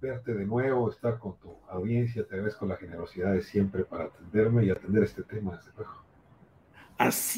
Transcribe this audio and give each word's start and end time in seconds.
verte 0.00 0.34
de 0.34 0.44
nuevo, 0.44 0.90
estar 0.90 1.18
con 1.18 1.36
tu 1.38 1.54
audiencia. 1.68 2.26
Te 2.26 2.34
agradezco 2.34 2.66
la 2.66 2.76
generosidad 2.76 3.32
de 3.32 3.42
siempre 3.42 3.84
para 3.84 4.04
atenderme 4.04 4.64
y 4.64 4.70
atender 4.70 5.02
este 5.04 5.22
tema, 5.22 5.56
desde 5.56 5.70
luego. 5.76 5.92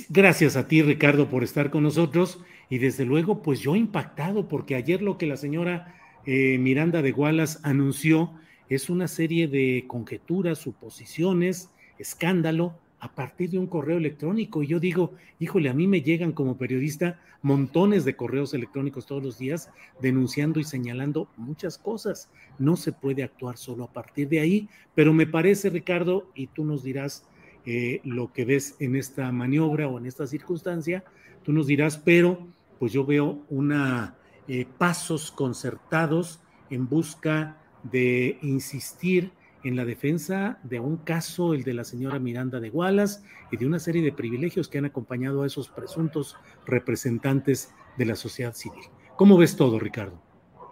Gracias 0.09 0.57
a 0.57 0.67
ti, 0.69 0.83
Ricardo, 0.83 1.29
por 1.29 1.43
estar 1.43 1.71
con 1.71 1.83
nosotros. 1.83 2.43
Y 2.69 2.79
desde 2.79 3.05
luego, 3.05 3.43
pues 3.43 3.61
yo 3.61 3.77
impactado, 3.77 4.49
porque 4.49 4.75
ayer 4.75 5.03
lo 5.03 5.19
que 5.19 5.27
la 5.27 5.37
señora 5.37 5.95
eh, 6.25 6.59
Miranda 6.59 7.03
de 7.03 7.13
Gualas 7.13 7.61
anunció 7.63 8.33
es 8.69 8.89
una 8.89 9.09
serie 9.09 9.49
de 9.49 9.85
conjeturas, 9.89 10.59
suposiciones, 10.59 11.71
escándalo 11.99 12.79
a 13.01 13.13
partir 13.13 13.51
de 13.51 13.59
un 13.59 13.67
correo 13.67 13.97
electrónico. 13.97 14.63
Y 14.63 14.69
yo 14.69 14.79
digo, 14.79 15.15
híjole, 15.39 15.69
a 15.69 15.75
mí 15.75 15.87
me 15.87 16.03
llegan 16.03 16.33
como 16.33 16.57
periodista 16.57 17.19
montones 17.43 18.05
de 18.05 18.15
correos 18.15 18.53
electrónicos 18.55 19.07
todos 19.07 19.23
los 19.23 19.39
días 19.39 19.71
denunciando 20.01 20.61
y 20.61 20.65
señalando 20.65 21.29
muchas 21.37 21.79
cosas. 21.79 22.31
No 22.59 22.77
se 22.77 22.93
puede 22.93 23.23
actuar 23.23 23.57
solo 23.57 23.85
a 23.85 23.93
partir 23.93 24.29
de 24.29 24.41
ahí, 24.41 24.69
pero 24.95 25.13
me 25.13 25.27
parece, 25.27 25.71
Ricardo, 25.71 26.31
y 26.35 26.49
tú 26.49 26.65
nos 26.65 26.83
dirás 26.83 27.25
eh, 27.67 28.01
lo 28.05 28.33
que 28.33 28.45
ves 28.45 28.77
en 28.79 28.97
esta 28.97 29.31
maniobra 29.33 29.89
o 29.89 29.99
en 29.99 30.07
esta 30.07 30.27
circunstancia, 30.27 31.05
tú 31.43 31.53
nos 31.53 31.67
dirás, 31.67 31.99
pero 31.99 32.47
pues 32.79 32.93
yo 32.93 33.05
veo 33.05 33.41
una 33.49 34.17
eh, 34.49 34.67
pasos 34.79 35.31
concertados 35.31 36.41
en 36.71 36.89
busca 36.89 37.59
de 37.83 38.39
insistir 38.43 39.33
en 39.63 39.77
la 39.77 39.85
defensa 39.85 40.59
de 40.63 40.81
un 40.81 40.97
caso, 40.97 41.55
el 41.55 41.65
de 41.65 41.75
la 41.75 41.85
señora 41.85 42.19
Miranda 42.19 42.61
de 42.61 42.71
Gualas, 42.71 43.25
y 43.51 43.57
de 43.57 43.67
una 43.67 43.79
serie 43.79 44.03
de 44.03 44.13
privilegios 44.13 44.69
que 44.69 44.79
han 44.79 44.85
acompañado 44.85 45.43
a 45.43 45.47
esos 45.47 45.69
presuntos 45.69 46.37
representantes 46.67 47.75
de 47.99 48.07
la 48.07 48.17
sociedad 48.17 48.55
civil. 48.55 48.85
¿Cómo 49.17 49.37
ves 49.37 49.57
todo, 49.57 49.79
Ricardo? 49.79 50.21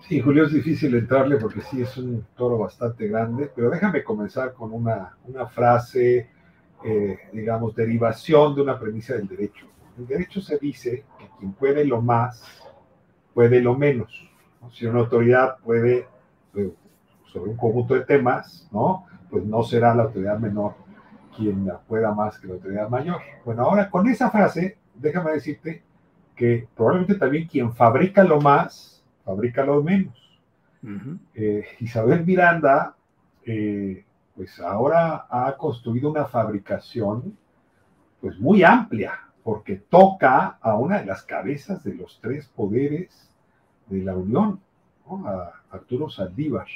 Sí, 0.08 0.20
Julio, 0.20 0.44
es 0.44 0.52
difícil 0.52 0.94
entrarle 0.94 1.36
porque 1.36 1.60
sí 1.60 1.82
es 1.82 1.96
un 1.98 2.24
toro 2.36 2.56
bastante 2.56 3.08
grande, 3.08 3.50
pero 3.54 3.68
déjame 3.68 4.04
comenzar 4.04 4.54
con 4.54 4.72
una, 4.72 5.16
una 5.26 5.46
frase, 5.46 6.30
eh, 6.84 7.18
digamos, 7.32 7.74
derivación 7.74 8.54
de 8.54 8.62
una 8.62 8.78
premisa 8.78 9.14
del 9.14 9.26
derecho. 9.26 9.66
El 9.98 10.06
derecho 10.06 10.40
se 10.40 10.56
dice 10.58 11.04
que 11.18 11.28
quien 11.38 11.52
puede 11.52 11.84
lo 11.84 12.00
más, 12.00 12.42
puede 13.34 13.60
lo 13.60 13.76
menos. 13.76 14.28
Si 14.72 14.86
una 14.86 15.00
autoridad 15.00 15.58
puede 15.58 16.06
sobre 17.38 17.50
un 17.52 17.56
conjunto 17.56 17.94
de 17.94 18.04
temas, 18.04 18.68
¿no? 18.72 19.06
Pues 19.30 19.44
no 19.44 19.62
será 19.62 19.94
la 19.94 20.04
autoridad 20.04 20.38
menor 20.38 20.74
quien 21.36 21.70
pueda 21.86 22.12
más 22.12 22.38
que 22.38 22.48
la 22.48 22.54
autoridad 22.54 22.88
mayor. 22.88 23.20
Bueno, 23.44 23.62
ahora 23.62 23.88
con 23.88 24.08
esa 24.08 24.30
frase, 24.30 24.76
déjame 24.94 25.32
decirte 25.32 25.82
que 26.34 26.66
probablemente 26.74 27.14
también 27.14 27.46
quien 27.46 27.72
fabrica 27.72 28.24
lo 28.24 28.40
más, 28.40 29.04
fabrica 29.24 29.64
lo 29.64 29.82
menos. 29.82 30.16
Eh, 31.34 31.64
Isabel 31.80 32.24
Miranda, 32.24 32.96
eh, 33.44 34.04
pues 34.34 34.58
ahora 34.60 35.26
ha 35.30 35.56
construido 35.56 36.10
una 36.10 36.24
fabricación, 36.24 37.36
pues 38.20 38.38
muy 38.38 38.62
amplia, 38.64 39.12
porque 39.44 39.76
toca 39.76 40.58
a 40.60 40.74
una 40.74 41.00
de 41.00 41.06
las 41.06 41.22
cabezas 41.22 41.84
de 41.84 41.94
los 41.94 42.18
tres 42.20 42.48
poderes 42.48 43.30
de 43.86 44.02
la 44.02 44.16
Unión, 44.16 44.60
a 45.24 45.52
Arturo 45.70 46.10
Saldívar. 46.10 46.66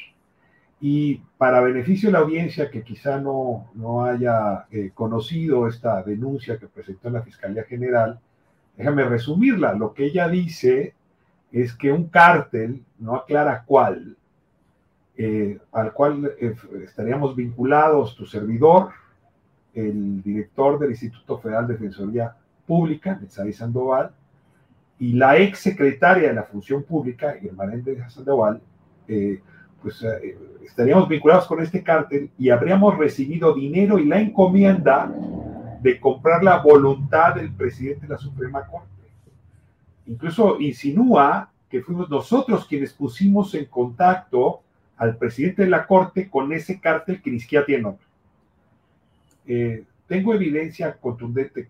Y 0.85 1.23
para 1.39 1.61
beneficio 1.61 2.09
de 2.09 2.15
la 2.15 2.19
audiencia 2.19 2.69
que 2.69 2.83
quizá 2.83 3.21
no, 3.21 3.71
no 3.75 4.05
haya 4.05 4.67
eh, 4.73 4.91
conocido 4.93 5.69
esta 5.69 6.03
denuncia 6.03 6.59
que 6.59 6.67
presentó 6.67 7.07
en 7.07 7.15
la 7.15 7.23
Fiscalía 7.23 7.63
General, 7.63 8.19
déjame 8.77 9.05
resumirla. 9.05 9.75
Lo 9.75 9.95
que 9.95 10.07
ella 10.07 10.27
dice 10.27 10.95
es 11.53 11.73
que 11.73 11.93
un 11.93 12.09
cártel, 12.09 12.83
no 12.99 13.15
aclara 13.15 13.63
cuál, 13.65 14.17
eh, 15.17 15.61
al 15.71 15.93
cual 15.93 16.33
eh, 16.41 16.57
estaríamos 16.83 17.37
vinculados 17.37 18.17
tu 18.17 18.27
servidor, 18.27 18.91
el 19.75 20.21
director 20.21 20.81
del 20.81 20.91
Instituto 20.91 21.39
Federal 21.39 21.69
de 21.69 21.75
Defensoría 21.75 22.35
Pública, 22.67 23.17
Netzarí 23.21 23.53
Sandoval, 23.53 24.11
y 24.99 25.13
la 25.13 25.37
ex 25.37 25.61
secretaria 25.61 26.27
de 26.27 26.35
la 26.35 26.43
Función 26.43 26.83
Pública, 26.83 27.37
Irma 27.41 27.71
Sandoval, 28.09 28.61
pues 29.83 30.03
eh, 30.03 30.37
estaríamos 30.65 31.09
vinculados 31.09 31.47
con 31.47 31.61
este 31.61 31.83
cártel 31.83 32.31
y 32.39 32.51
habríamos 32.51 32.97
recibido 32.97 33.55
dinero 33.55 33.99
y 33.99 34.07
la 34.07 34.21
encomienda 34.21 35.13
de 35.81 35.99
comprar 35.99 36.45
la 36.45 36.59
voluntad 36.59 37.35
del 37.35 37.53
presidente 37.53 38.07
de 38.07 38.13
la 38.13 38.19
Suprema 38.19 38.67
Corte. 38.67 38.89
Incluso 40.07 40.61
insinúa 40.61 41.51
que 41.69 41.83
fuimos 41.83 42.09
nosotros 42.09 42.67
quienes 42.67 42.93
pusimos 42.93 43.55
en 43.55 43.67
contacto 43.67 44.63
al 44.97 45.17
presidente 45.17 45.63
de 45.63 45.71
la 45.71 45.87
Corte 45.87 46.31
con 46.31 46.53
ese 46.53 46.81
cártel 46.81 47.21
que 47.21 47.31
ni 47.31 47.41
siquiera 47.41 47.65
tiene 47.65 47.83
nombre. 47.83 48.05
Eh, 49.47 49.85
tengo 50.07 50.35
evidencia 50.35 50.93
contundente, 50.95 51.69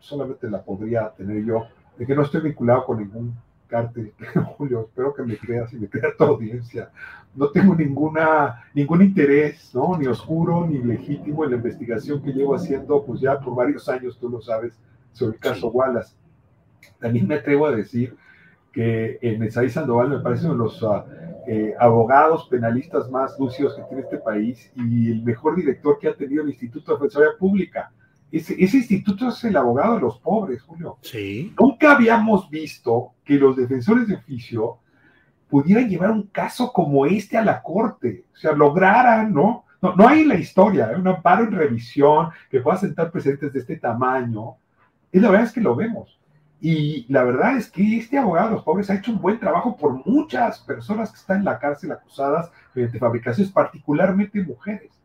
solamente 0.00 0.50
la 0.50 0.62
podría 0.62 1.10
tener 1.10 1.44
yo, 1.44 1.66
de 1.96 2.06
que 2.06 2.14
no 2.14 2.22
estoy 2.22 2.40
vinculado 2.40 2.84
con 2.84 2.98
ningún 2.98 3.34
Julio, 4.56 4.82
espero 4.82 5.14
que 5.14 5.22
me 5.22 5.36
creas 5.36 5.72
y 5.72 5.76
me 5.76 5.88
crea 5.88 6.14
tu 6.16 6.24
audiencia. 6.24 6.90
No 7.34 7.50
tengo 7.50 7.74
ninguna, 7.74 8.64
ningún 8.74 9.02
interés, 9.02 9.74
¿no? 9.74 9.96
Ni 9.96 10.06
oscuro 10.06 10.66
ni 10.66 10.78
legítimo 10.78 11.44
en 11.44 11.50
la 11.50 11.56
investigación 11.56 12.22
que 12.22 12.32
llevo 12.32 12.54
haciendo, 12.54 13.02
pues 13.04 13.20
ya 13.20 13.40
por 13.40 13.54
varios 13.54 13.88
años, 13.88 14.18
tú 14.18 14.28
lo 14.28 14.40
sabes, 14.40 14.78
sobre 15.12 15.36
el 15.36 15.40
caso 15.40 15.68
Wallace. 15.68 16.14
También 16.98 17.26
me 17.26 17.36
atrevo 17.36 17.66
a 17.66 17.72
decir 17.74 18.16
que 18.72 19.18
el 19.22 19.38
Mensaí 19.38 19.70
Sandoval 19.70 20.10
me 20.10 20.20
parece 20.20 20.46
uno 20.46 20.54
de 20.54 20.58
los 20.58 20.82
uh, 20.82 21.02
eh, 21.46 21.74
abogados 21.78 22.48
penalistas 22.48 23.10
más 23.10 23.38
lucios 23.38 23.74
que 23.74 23.82
tiene 23.82 24.02
este 24.02 24.18
país 24.18 24.70
y 24.74 25.10
el 25.10 25.22
mejor 25.22 25.56
director 25.56 25.98
que 25.98 26.08
ha 26.08 26.14
tenido 26.14 26.42
el 26.42 26.50
Instituto 26.50 26.92
de 26.92 26.96
Defensoría 26.96 27.30
Pública 27.38 27.92
ese, 28.32 28.54
instituto 28.78 29.28
es 29.28 29.44
el 29.44 29.56
abogado 29.56 29.96
de 29.96 30.00
los 30.00 30.18
pobres, 30.18 30.62
Julio. 30.62 30.98
Sí. 31.02 31.54
Nunca 31.60 31.92
habíamos 31.92 32.48
visto 32.48 33.12
que 33.24 33.34
los 33.34 33.56
defensores 33.56 34.08
de 34.08 34.14
oficio 34.14 34.78
pudieran 35.48 35.88
llevar 35.88 36.10
un 36.10 36.28
caso 36.28 36.72
como 36.72 37.04
este 37.04 37.36
a 37.36 37.44
la 37.44 37.62
corte, 37.62 38.24
o 38.32 38.36
sea, 38.36 38.52
lograran, 38.52 39.34
¿no? 39.34 39.66
No, 39.82 39.94
no 39.96 40.08
hay 40.08 40.22
en 40.22 40.28
la 40.28 40.36
historia 40.36 40.92
¿eh? 40.92 40.96
un 40.96 41.08
amparo 41.08 41.44
en 41.44 41.52
revisión 41.52 42.30
que 42.50 42.60
pueda 42.60 42.78
sentar 42.78 43.10
presentes 43.10 43.52
de 43.52 43.58
este 43.58 43.76
tamaño. 43.76 44.56
Y 45.10 45.20
la 45.20 45.28
verdad 45.28 45.46
es 45.46 45.52
que 45.52 45.60
lo 45.60 45.74
vemos. 45.76 46.18
Y 46.64 47.04
la 47.12 47.24
verdad 47.24 47.56
es 47.56 47.68
que 47.68 47.98
este 47.98 48.16
abogado 48.16 48.48
de 48.48 48.54
los 48.54 48.62
pobres 48.62 48.88
ha 48.88 48.94
hecho 48.94 49.10
un 49.10 49.20
buen 49.20 49.40
trabajo 49.40 49.76
por 49.76 50.06
muchas 50.06 50.60
personas 50.60 51.10
que 51.10 51.18
están 51.18 51.38
en 51.38 51.44
la 51.44 51.58
cárcel 51.58 51.90
acusadas 51.90 52.50
mediante 52.72 53.00
fabricaciones, 53.00 53.52
particularmente 53.52 54.42
mujeres. 54.44 55.01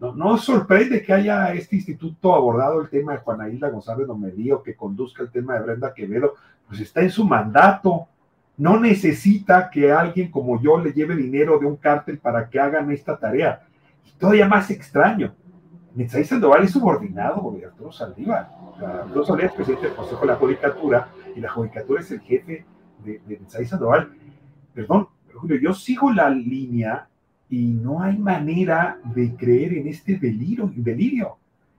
No, 0.00 0.14
no 0.14 0.38
sorprende 0.38 1.02
que 1.02 1.12
haya 1.12 1.52
este 1.52 1.76
instituto 1.76 2.34
abordado 2.34 2.80
el 2.80 2.88
tema 2.88 3.12
de 3.12 3.18
Juana 3.18 3.50
Hilda 3.50 3.68
González 3.68 4.06
Lomelí 4.06 4.50
o 4.50 4.62
que 4.62 4.74
conduzca 4.74 5.22
el 5.22 5.30
tema 5.30 5.54
de 5.54 5.60
Brenda 5.60 5.92
Quevedo, 5.92 6.36
pues 6.66 6.80
está 6.80 7.02
en 7.02 7.10
su 7.10 7.26
mandato, 7.26 8.08
no 8.56 8.80
necesita 8.80 9.68
que 9.68 9.92
alguien 9.92 10.30
como 10.30 10.60
yo 10.60 10.78
le 10.78 10.92
lleve 10.92 11.14
dinero 11.14 11.58
de 11.58 11.66
un 11.66 11.76
cártel 11.76 12.18
para 12.18 12.48
que 12.48 12.58
hagan 12.58 12.90
esta 12.90 13.18
tarea. 13.18 13.62
Y 14.06 14.12
todavía 14.18 14.48
más 14.48 14.70
extraño, 14.70 15.34
Netzaí 15.94 16.24
Sandoval 16.24 16.64
es 16.64 16.70
subordinado 16.70 17.50
de 17.52 17.66
Arturo 17.66 17.92
Saldívar. 17.92 18.48
Arturo 18.82 19.24
Saldívar 19.24 19.50
es 19.50 19.56
presidente 19.56 19.86
del 19.88 19.96
Consejo 19.96 20.20
de 20.22 20.26
la 20.26 20.36
Judicatura 20.36 21.08
y 21.36 21.40
la 21.40 21.50
Judicatura 21.50 22.00
es 22.00 22.10
el 22.10 22.20
jefe 22.20 22.64
de, 23.04 23.20
de 23.26 23.66
Sandoval. 23.66 24.12
Perdón, 24.72 25.08
Julio, 25.34 25.58
yo 25.60 25.74
sigo 25.74 26.10
la 26.10 26.30
línea 26.30 27.06
y 27.50 27.66
no 27.66 28.00
hay 28.00 28.16
manera 28.16 28.98
de 29.04 29.34
creer 29.34 29.74
en 29.74 29.88
este 29.88 30.16
delirio, 30.16 30.72
delirio 30.74 31.36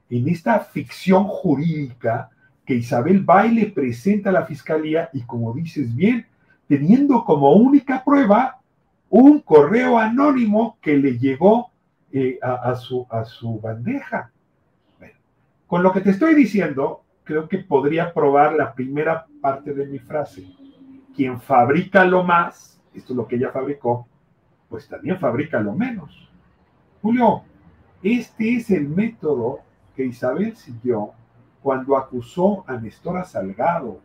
en 0.09 0.27
esta 0.27 0.59
ficción 0.59 1.23
jurídica 1.23 2.29
que 2.65 2.75
Isabel 2.75 3.23
Baile 3.23 3.67
presenta 3.67 4.29
a 4.29 4.33
la 4.33 4.45
fiscalía 4.45 5.09
y 5.13 5.21
como 5.21 5.53
dices 5.53 5.95
bien, 5.95 6.27
teniendo 6.67 7.23
como 7.23 7.53
única 7.53 8.03
prueba 8.03 8.59
un 9.09 9.39
correo 9.39 9.97
anónimo 9.97 10.77
que 10.81 10.97
le 10.97 11.17
llegó 11.17 11.71
eh, 12.11 12.37
a, 12.41 12.75
su, 12.75 13.07
a 13.09 13.23
su 13.23 13.59
bandeja. 13.59 14.31
con 15.67 15.81
lo 15.83 15.93
que 15.93 16.01
te 16.01 16.09
estoy 16.09 16.35
diciendo, 16.35 17.03
creo 17.23 17.47
que 17.47 17.59
podría 17.59 18.13
probar 18.13 18.53
la 18.53 18.73
primera 18.73 19.25
parte 19.41 19.73
de 19.73 19.85
mi 19.85 19.99
frase. 19.99 20.45
Quien 21.15 21.39
fabrica 21.39 22.03
lo 22.03 22.23
más, 22.23 22.81
esto 22.93 23.13
es 23.13 23.17
lo 23.17 23.27
que 23.27 23.37
ella 23.37 23.51
fabricó, 23.51 24.07
pues 24.71 24.87
también 24.87 25.19
fabrica 25.19 25.59
lo 25.59 25.75
menos. 25.75 26.29
Julio, 27.01 27.43
este 28.01 28.55
es 28.55 28.71
el 28.71 28.87
método 28.87 29.59
que 29.95 30.05
Isabel 30.05 30.55
siguió 30.55 31.11
cuando 31.61 31.97
acusó 31.97 32.63
a 32.67 32.77
Nestora 32.77 33.25
Salgado 33.25 33.99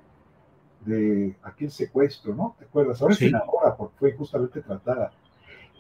de 0.85 1.37
aquel 1.43 1.71
secuestro, 1.71 2.35
¿no? 2.35 2.57
¿Te 2.59 2.65
acuerdas? 2.65 3.01
Ahora 3.01 3.15
es 3.15 3.21
senadora 3.21 3.77
porque 3.77 3.95
fue 3.97 4.13
justamente 4.13 4.61
tratada. 4.61 5.13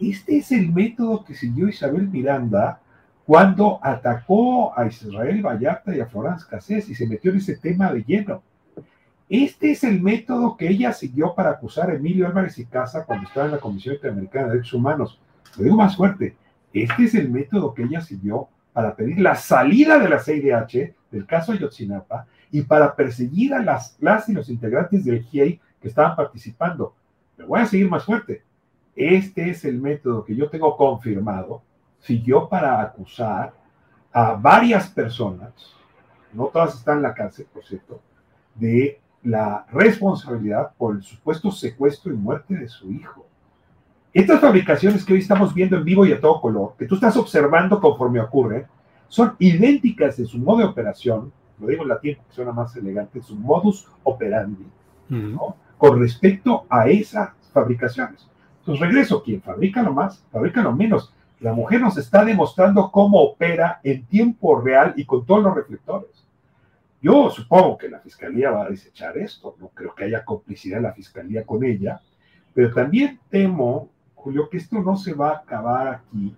Este 0.01 0.39
es 0.39 0.53
el 0.53 0.73
método 0.73 1.25
que 1.25 1.35
siguió 1.35 1.69
Isabel 1.69 2.09
Miranda 2.09 2.81
cuando 3.27 3.81
atacó 3.83 4.79
a 4.79 4.87
Israel 4.87 5.43
Vallarta 5.45 5.97
y 5.97 6.01
a 6.01 6.07
Florence 6.07 6.47
Cassés 6.49 6.89
y 6.89 6.95
se 6.95 7.09
metió 7.09 7.33
en 7.33 7.39
ese 7.39 7.57
tema 7.57 7.93
de 7.93 8.05
lleno. 8.05 8.43
Este 9.29 9.73
es 9.73 9.83
el 9.83 10.01
método 10.01 10.57
que 10.57 10.69
ella 10.69 10.93
siguió 10.93 11.35
para 11.35 11.51
acusar 11.51 11.91
a 11.91 11.95
Emilio 11.95 12.29
Álvarez 12.29 12.59
y 12.59 12.67
Casa 12.67 13.05
cuando 13.05 13.27
estaba 13.27 13.47
en 13.47 13.53
la 13.53 13.59
Comisión 13.59 13.97
Interamericana 13.97 14.47
de 14.47 14.53
Derechos 14.53 14.75
Humanos. 14.75 15.21
Lo 15.57 15.65
digo 15.65 15.77
más 15.77 15.97
fuerte, 15.97 16.37
este 16.73 17.05
es 17.05 17.15
el 17.17 17.31
método 17.31 17.75
que 17.75 17.83
ella 17.83 18.01
siguió 18.01 18.49
para 18.73 18.95
pedir 18.95 19.19
la 19.19 19.35
salida 19.35 19.99
de 19.99 20.09
la 20.09 20.21
CIDH 20.21 20.95
del 21.11 21.27
caso 21.27 21.53
Ayotzinapa 21.53 22.27
y 22.53 22.63
para 22.63 22.95
perseguir 22.95 23.55
a 23.55 23.63
las, 23.63 23.97
las 24.01 24.29
y 24.29 24.33
los 24.33 24.49
integrantes 24.49 25.05
del 25.05 25.25
GIEI 25.25 25.61
que 25.81 25.89
estaban 25.89 26.15
participando. 26.15 26.95
Me 27.37 27.47
voy 27.47 27.61
a 27.61 27.67
seguir 27.67 27.89
más 27.89 28.05
fuerte. 28.05 28.45
Este 28.95 29.51
es 29.51 29.65
el 29.65 29.81
método 29.81 30.25
que 30.25 30.37
yo 30.37 30.49
tengo 30.49 30.77
confirmado. 30.77 31.63
Siguió 31.99 32.49
para 32.49 32.81
acusar 32.81 33.53
a 34.13 34.35
varias 34.35 34.89
personas, 34.89 35.53
no 36.33 36.47
todas 36.47 36.77
están 36.77 36.99
en 36.99 37.03
la 37.03 37.15
cárcel, 37.15 37.47
por 37.53 37.65
cierto, 37.65 38.01
de 38.55 39.01
la 39.27 39.67
responsabilidad 39.73 40.71
por 40.79 40.95
el 40.95 41.03
supuesto 41.03 41.51
secuestro 41.51 42.13
y 42.13 42.17
muerte 42.17 42.55
de 42.55 42.69
su 42.69 42.93
hijo. 42.93 43.27
Estas 44.15 44.41
fabricaciones 44.41 45.05
que 45.05 45.15
hoy 45.15 45.19
estamos 45.19 45.53
viendo 45.53 45.77
en 45.77 45.85
vivo 45.85 46.07
y 46.07 46.13
a 46.13 46.21
todo 46.21 46.41
color, 46.41 46.75
que 46.79 46.87
tú 46.87 46.95
estás 46.95 47.17
observando 47.17 47.81
conforme 47.81 48.21
ocurre, 48.21 48.67
son 49.09 49.35
idénticas 49.41 50.17
en 50.21 50.27
su 50.27 50.39
modo 50.39 50.59
de 50.59 50.65
operación, 50.65 51.33
lo 51.59 51.67
digo 51.67 51.83
en 51.83 51.89
latín 51.89 52.17
porque 52.17 52.35
suena 52.35 52.53
más 52.53 52.77
elegante, 52.77 53.21
su 53.21 53.35
modus 53.35 53.89
operandi, 54.05 54.67
con 55.77 55.99
respecto 55.99 56.65
a 56.69 56.89
esas 56.89 57.31
fabricaciones. 57.53 58.29
Entonces 58.61 58.87
regreso, 58.87 59.25
quien 59.25 59.43
fabrica 59.43 59.83
lo 59.83 59.93
más, 59.93 60.25
fabrica 60.31 60.63
lo 60.63 60.73
menos. 60.73 61.13
La 61.41 61.53
mujer 61.53 61.81
nos 61.81 61.99
está 61.99 62.25
demostrando 62.25 62.93
cómo 62.93 63.21
opera 63.21 63.81
en 63.83 64.07
tiempo 64.07 64.61
real 64.61 64.95
y 64.97 65.05
con 65.05 65.27
todos 65.27 65.43
los 65.43 65.55
reflectores. 65.55 66.26
Yo 67.01 67.31
supongo 67.31 67.79
que 67.79 67.89
la 67.89 68.01
fiscalía 68.01 68.51
va 68.51 68.65
a 68.65 68.71
desechar 68.71 69.17
esto, 69.19 69.57
no 69.61 69.69
creo 69.69 69.95
que 69.95 70.05
haya 70.05 70.25
complicidad 70.25 70.79
en 70.79 70.85
la 70.85 70.93
fiscalía 70.93 71.45
con 71.45 71.63
ella, 71.65 72.01
pero 72.55 72.73
también 72.73 73.21
temo 73.29 73.91
Julio, 74.15 74.49
que 74.49 74.57
esto 74.57 74.81
no 74.81 74.97
se 74.97 75.15
va 75.15 75.31
a 75.31 75.37
acabar 75.37 75.87
aquí, 75.87 76.35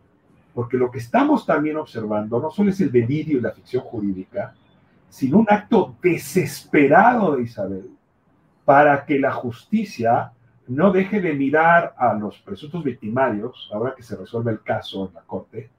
porque 0.52 0.76
lo 0.76 0.90
que 0.90 0.99
estamos 0.99 1.46
también 1.46 1.78
observando 1.78 2.38
no 2.38 2.50
solo 2.50 2.69
es 2.69 2.81
el 2.82 2.93
delirio 2.93 3.38
y 3.38 3.40
la 3.40 3.52
ficción 3.52 3.82
jurídica, 3.82 4.55
sino 5.08 5.38
un 5.38 5.46
acto 5.49 5.94
desesperado 6.02 7.37
de 7.37 7.44
Isabel 7.44 7.90
para 8.66 9.06
que 9.06 9.19
la 9.19 9.32
justicia 9.32 10.32
no 10.66 10.93
deje 10.93 11.22
de 11.22 11.32
mirar 11.32 11.94
a 11.96 12.12
los 12.12 12.38
presuntos 12.40 12.84
victimarios, 12.84 13.70
ahora 13.72 13.94
que 13.96 14.02
se 14.02 14.16
resuelve 14.16 14.52
el 14.52 14.61
caso 14.61 15.08
en 15.08 15.14
la 15.14 15.22
corte, 15.22 15.70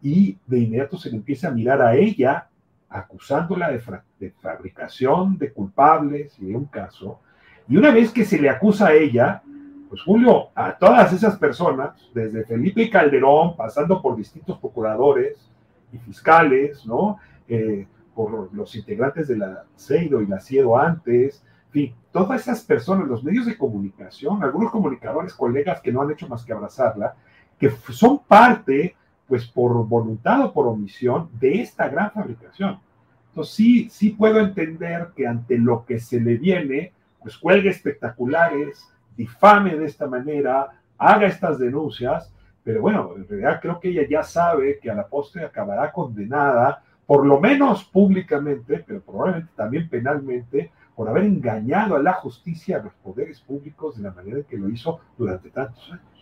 y 0.00 0.38
de 0.46 0.60
inmediato 0.60 0.96
se 0.96 1.10
le 1.10 1.16
empieza 1.16 1.48
a 1.48 1.50
mirar 1.50 1.82
a 1.82 1.96
ella 1.96 2.46
acusándola 2.88 3.70
de, 3.70 4.30
fabricación 4.40 5.36
de 5.38 5.52
culpables 5.52 6.38
y 6.38 6.46
de 6.46 6.56
un 6.56 6.66
caso. 6.66 7.20
Y 7.68 7.76
una 7.76 7.90
vez 7.90 8.10
que 8.10 8.24
se 8.24 8.40
le 8.40 8.48
acusa 8.48 8.88
a 8.88 8.94
ella, 8.94 9.42
pues 9.88 10.02
Julio, 10.02 10.50
a 10.54 10.76
todas 10.76 11.12
esas 11.12 11.36
personas, 11.36 12.10
desde 12.14 12.44
Felipe 12.44 12.88
Calderón, 12.90 13.56
pasando 13.56 14.00
por 14.00 14.16
distintos 14.16 14.58
procuradores 14.58 15.50
y 15.92 15.98
fiscales, 15.98 16.84
¿no? 16.86 17.18
Eh, 17.48 17.86
por 18.14 18.52
los 18.52 18.74
integrantes 18.74 19.28
de 19.28 19.36
la 19.36 19.64
CEIDO 19.76 20.20
y 20.20 20.26
la 20.26 20.40
CIEDO 20.40 20.76
antes, 20.76 21.44
en 21.66 21.72
fin, 21.72 21.94
todas 22.10 22.40
esas 22.40 22.62
personas, 22.62 23.06
los 23.06 23.22
medios 23.22 23.46
de 23.46 23.56
comunicación, 23.56 24.42
algunos 24.42 24.72
comunicadores, 24.72 25.34
colegas 25.34 25.80
que 25.80 25.92
no 25.92 26.02
han 26.02 26.10
hecho 26.10 26.26
más 26.26 26.44
que 26.44 26.52
abrazarla, 26.52 27.14
que 27.58 27.70
son 27.90 28.20
parte, 28.26 28.96
pues 29.28 29.46
por 29.46 29.86
voluntad 29.86 30.42
o 30.46 30.52
por 30.52 30.66
omisión, 30.66 31.28
de 31.38 31.60
esta 31.60 31.88
gran 31.88 32.10
fabricación. 32.10 32.80
Entonces 33.28 33.54
sí, 33.54 33.88
sí 33.90 34.10
puedo 34.10 34.40
entender 34.40 35.08
que 35.14 35.26
ante 35.26 35.58
lo 35.58 35.84
que 35.84 36.00
se 36.00 36.18
le 36.18 36.36
viene, 36.36 36.92
pues 37.22 37.36
cuelgue 37.36 37.68
espectaculares, 37.68 38.88
difame 39.16 39.76
de 39.76 39.86
esta 39.86 40.06
manera, 40.06 40.70
haga 40.96 41.26
estas 41.26 41.58
denuncias, 41.58 42.32
pero 42.64 42.80
bueno, 42.80 43.12
en 43.16 43.28
realidad 43.28 43.60
creo 43.60 43.78
que 43.78 43.90
ella 43.90 44.06
ya 44.08 44.22
sabe 44.22 44.78
que 44.80 44.90
a 44.90 44.94
la 44.94 45.06
postre 45.06 45.44
acabará 45.44 45.92
condenada, 45.92 46.82
por 47.06 47.26
lo 47.26 47.40
menos 47.40 47.84
públicamente, 47.84 48.84
pero 48.86 49.00
probablemente 49.00 49.50
también 49.54 49.88
penalmente, 49.88 50.70
por 50.94 51.08
haber 51.08 51.24
engañado 51.24 51.96
a 51.96 52.02
la 52.02 52.14
justicia, 52.14 52.78
a 52.78 52.82
los 52.82 52.92
poderes 52.94 53.40
públicos 53.40 53.96
de 53.96 54.02
la 54.02 54.10
manera 54.10 54.42
que 54.42 54.56
lo 54.56 54.68
hizo 54.68 55.00
durante 55.16 55.50
tantos 55.50 55.90
años. 55.92 56.17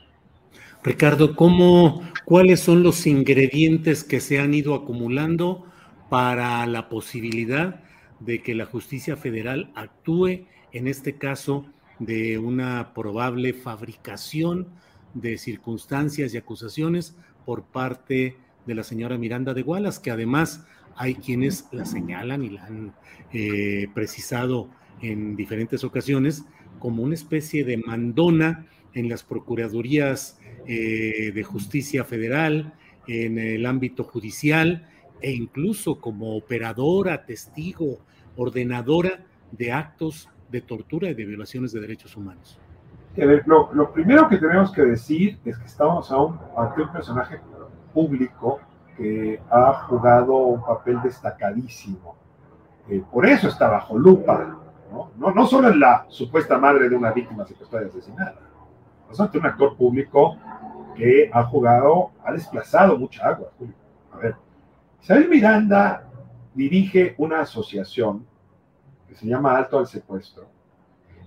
Ricardo, 0.87 1.35
¿cómo, 1.35 2.00
¿cuáles 2.25 2.61
son 2.61 2.85
los 2.85 3.09
ingredientes 3.09 4.05
que 4.05 4.21
se 4.21 4.38
han 4.38 4.55
ido 4.55 4.73
acumulando 4.73 5.64
para 6.09 6.64
la 6.66 6.88
posibilidad 6.88 7.83
de 8.21 8.40
que 8.40 8.55
la 8.55 8.66
justicia 8.66 9.16
federal 9.16 9.73
actúe, 9.75 10.47
en 10.71 10.87
este 10.87 11.19
caso, 11.19 11.66
de 11.99 12.38
una 12.38 12.95
probable 12.95 13.52
fabricación 13.52 14.69
de 15.12 15.38
circunstancias 15.38 16.33
y 16.33 16.37
acusaciones 16.37 17.16
por 17.45 17.64
parte 17.64 18.37
de 18.64 18.75
la 18.76 18.85
señora 18.85 19.19
Miranda 19.19 19.55
de 19.55 19.62
Gualas, 19.62 19.99
que 19.99 20.12
además 20.12 20.69
hay 20.95 21.16
quienes 21.16 21.66
la 21.73 21.85
señalan 21.85 22.45
y 22.45 22.50
la 22.50 22.64
han 22.64 22.95
eh, 23.33 23.88
precisado 23.93 24.71
en 25.02 25.35
diferentes 25.35 25.83
ocasiones 25.83 26.45
como 26.78 27.02
una 27.02 27.16
especie 27.16 27.64
de 27.64 27.76
mandona 27.76 28.66
en 28.97 29.11
las 29.11 29.23
procuradurías 29.23 30.41
eh, 30.67 31.31
de 31.33 31.45
justicia 31.45 32.03
federal, 32.03 32.73
en 33.07 33.38
el 33.38 33.67
ámbito 33.67 34.05
judicial 34.05 34.88
e 35.21 35.33
incluso 35.33 36.00
como 36.00 36.35
operadora, 36.35 37.26
testigo, 37.26 37.99
ordenadora 38.37 39.21
de 39.53 39.71
actos 39.71 40.31
de 40.50 40.62
tortura 40.62 41.11
y 41.11 41.15
de 41.15 41.25
violaciones 41.26 41.73
de 41.73 41.81
derechos 41.81 42.17
humanos. 42.17 42.59
Lo, 43.47 43.93
primero 43.93 44.29
que 44.29 44.38
tenemos 44.38 44.73
que 44.73 44.83
decir 44.83 45.38
es 45.45 45.59
que 45.59 45.67
estamos 45.67 46.11
un, 46.11 46.38
ante 46.57 46.83
un 46.83 46.93
personaje 46.93 47.38
público 47.93 48.61
que 48.97 49.41
ha 49.50 49.73
jugado 49.88 50.37
un 50.37 50.62
papel 50.62 51.00
destacadísimo. 51.03 52.17
Eh, 52.88 53.03
por 53.12 53.26
eso 53.26 53.49
está 53.49 53.69
bajo 53.69 53.99
lupa, 53.99 54.59
¿no? 54.91 55.11
¿no? 55.19 55.31
No, 55.33 55.47
solo 55.47 55.69
es 55.69 55.76
la 55.76 56.07
supuesta 56.09 56.59
madre 56.59 56.88
de 56.88 56.97
una 56.97 57.12
víctima 57.12 57.45
secuestrada 57.45 57.87
y 57.87 57.88
asesinada, 57.88 58.37
es 59.11 59.21
ante 59.21 59.39
un 59.39 59.47
actor 59.47 59.77
público 59.77 60.37
que 60.97 61.31
ha 61.33 61.45
jugado, 61.45 62.11
ha 62.25 62.33
desplazado 62.33 62.99
mucha 62.99 63.27
agua. 63.27 63.51
A 64.13 64.17
ver, 64.19 64.37
Isabel 65.03 65.29
Miranda 65.29 66.09
dirige 66.55 67.15
una 67.19 67.41
asociación 67.41 68.27
que 69.09 69.15
se 69.15 69.27
llama 69.27 69.57
Alto 69.57 69.79
al 69.79 69.87
Secuestro, 69.87 70.47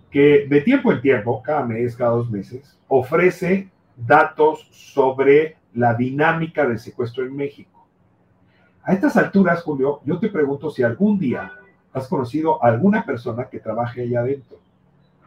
que 0.09 0.47
de 0.49 0.61
tiempo 0.61 0.91
en 0.91 1.01
tiempo, 1.01 1.41
cada 1.43 1.63
mes, 1.63 1.95
cada 1.95 2.11
dos 2.11 2.29
meses, 2.29 2.77
ofrece 2.87 3.69
datos 3.95 4.67
sobre 4.71 5.57
la 5.73 5.93
dinámica 5.93 6.65
del 6.65 6.79
secuestro 6.79 7.23
en 7.23 7.35
México. 7.35 7.85
A 8.83 8.93
estas 8.93 9.17
alturas, 9.17 9.61
Julio, 9.61 10.01
yo 10.03 10.19
te 10.19 10.29
pregunto 10.29 10.71
si 10.71 10.81
algún 10.81 11.19
día 11.19 11.51
has 11.93 12.07
conocido 12.07 12.63
a 12.63 12.69
alguna 12.69 13.05
persona 13.05 13.47
que 13.47 13.59
trabaje 13.59 14.01
allá 14.01 14.21
adentro, 14.21 14.57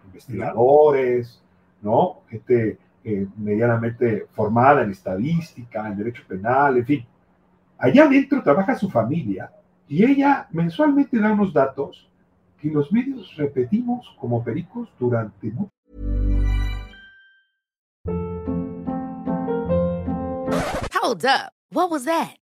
investigadores, 0.07 1.43
¿no? 1.83 2.21
Gente 2.29 2.79
eh, 3.05 3.27
medianamente 3.37 4.27
formada 4.33 4.83
en 4.83 4.91
estadística, 4.93 5.89
en 5.89 5.99
derecho 5.99 6.23
penal, 6.27 6.77
en 6.79 6.87
fin. 6.87 7.07
Allá 7.79 8.05
adentro 8.05 8.43
trabaja 8.43 8.77
su 8.77 8.89
familia 8.89 9.51
y 9.89 10.05
ella 10.05 10.47
mensualmente 10.53 11.19
da 11.19 11.33
unos 11.33 11.53
datos 11.53 12.09
que 12.61 12.71
los 12.71 12.93
medios 12.93 13.37
repetimos 13.37 14.15
como 14.21 14.43
pericos 14.43 14.89
durante 14.99 15.51
mucho 15.51 15.73
Hold 21.03 21.27
up. 21.27 22.42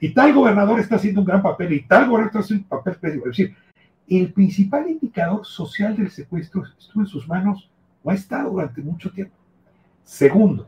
Y 0.00 0.12
tal 0.12 0.32
gobernador 0.32 0.80
está 0.80 0.96
haciendo 0.96 1.20
un 1.20 1.26
gran 1.26 1.42
papel 1.42 1.72
y 1.72 1.82
tal 1.82 2.08
gobernador 2.08 2.26
está 2.26 2.38
haciendo 2.40 2.64
un 2.64 2.68
papel 2.68 2.96
pésimo. 2.96 3.24
Es 3.24 3.36
decir, 3.36 3.56
el 4.08 4.32
principal 4.32 4.88
indicador 4.88 5.44
social 5.46 5.96
del 5.96 6.10
secuestro 6.10 6.64
estuvo 6.78 7.02
en 7.02 7.06
sus 7.06 7.26
manos 7.26 7.70
o 8.02 8.10
ha 8.10 8.14
estado 8.14 8.50
durante 8.50 8.82
mucho 8.82 9.10
tiempo. 9.10 9.34
Segundo, 10.02 10.66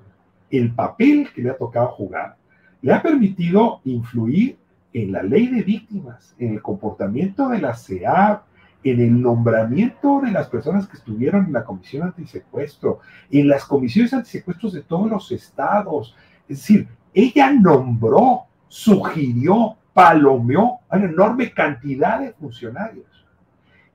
el 0.51 0.73
papel 0.73 1.29
que 1.35 1.43
le 1.43 1.51
ha 1.51 1.57
tocado 1.57 1.89
jugar 1.89 2.37
le 2.81 2.93
ha 2.93 3.03
permitido 3.03 3.81
influir 3.85 4.57
en 4.93 5.13
la 5.13 5.23
ley 5.23 5.49
de 5.49 5.63
víctimas, 5.63 6.35
en 6.39 6.55
el 6.55 6.63
comportamiento 6.63 7.49
de 7.49 7.61
la 7.61 7.75
CEAP, 7.75 8.43
en 8.83 9.01
el 9.01 9.21
nombramiento 9.21 10.21
de 10.21 10.31
las 10.31 10.49
personas 10.49 10.87
que 10.87 10.97
estuvieron 10.97 11.47
en 11.47 11.53
la 11.53 11.65
comisión 11.65 12.05
antisecuestro, 12.05 13.01
en 13.31 13.49
las 13.49 13.65
comisiones 13.65 14.15
antisecuestros 14.15 14.73
de 14.73 14.83
todos 14.83 15.11
los 15.11 15.33
estados. 15.33 16.15
Es 16.49 16.59
decir, 16.59 16.89
ella 17.13 17.53
nombró, 17.53 18.45
sugirió, 18.77 19.77
palomeó 19.95 20.81
a 20.91 20.99
una 20.99 21.07
enorme 21.07 21.51
cantidad 21.51 22.21
de 22.21 22.35
funcionarios. 22.35 23.07